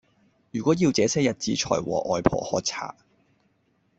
[0.49, 2.95] 如果要這些日子才和外婆喝茶